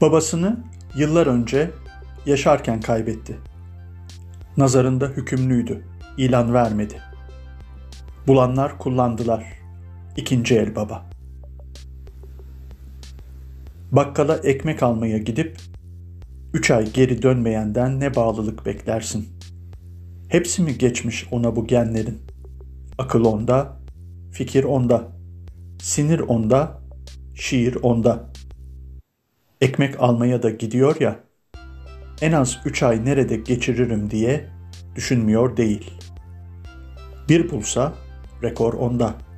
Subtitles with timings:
[0.00, 0.64] Babasını
[0.96, 1.70] yıllar önce
[2.26, 3.38] yaşarken kaybetti.
[4.56, 5.84] Nazarında hükümlüydü,
[6.16, 7.02] ilan vermedi.
[8.26, 9.44] Bulanlar kullandılar.
[10.16, 11.10] İkinci el baba.
[13.92, 15.56] Bakkala ekmek almaya gidip
[16.54, 19.28] üç ay geri dönmeyenden ne bağlılık beklersin?
[20.28, 22.18] Hepsi mi geçmiş ona bu genlerin?
[22.98, 23.76] Akıl onda,
[24.32, 25.08] fikir onda,
[25.78, 26.80] sinir onda,
[27.34, 28.30] şiir onda.
[29.60, 31.20] Ekmek almaya da gidiyor ya,
[32.20, 34.46] en az üç ay nerede geçiririm diye
[34.94, 35.90] düşünmüyor değil.
[37.28, 37.94] Bir bulsa
[38.42, 39.29] rekor onda.''